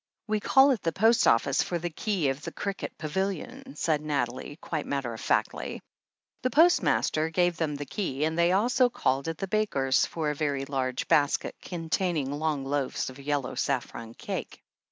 "We 0.25 0.39
call 0.39 0.71
at 0.71 0.81
the 0.81 0.91
post 0.91 1.27
office 1.27 1.61
for 1.61 1.77
the 1.77 1.91
key 1.91 2.29
of 2.29 2.41
the 2.41 2.51
cricket 2.51 2.97
pavilion," 2.97 3.75
said 3.75 4.01
Nathalie, 4.01 4.55
quite 4.59 4.87
matter 4.87 5.13
of 5.13 5.21
factly. 5.21 5.79
The 6.41 6.49
postmaster 6.49 7.29
gave 7.29 7.57
them 7.57 7.75
the 7.75 7.85
key, 7.85 8.23
and 8.23 8.35
they 8.35 8.51
also 8.51 8.89
called 8.89 9.27
at 9.27 9.37
the 9.37 9.47
baker's 9.47 10.07
for 10.07 10.31
a 10.31 10.35
very 10.35 10.65
large 10.65 11.07
basket 11.07 11.53
containing 11.61 12.31
long 12.31 12.65
loaves 12.65 13.11
of 13.11 13.19
yellow 13.19 13.53
saffron 13.53 14.15
cake. 14.15 14.63